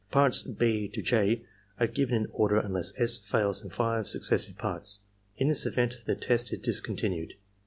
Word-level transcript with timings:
Parts 0.09 0.39
(6) 0.41 0.57
to 0.95 1.01
{j) 1.03 1.43
are 1.79 1.85
given 1.85 2.15
in 2.15 2.25
order 2.31 2.57
unless 2.59 2.91
S. 2.99 3.19
fails 3.19 3.63
in 3.63 3.69
5 3.69 4.07
successive 4.07 4.57
parts. 4.57 5.01
In 5.37 5.47
this 5.47 5.67
event 5.67 6.01
the 6.07 6.15
test 6.15 6.51
is 6.51 6.57
discontinued. 6.57 7.33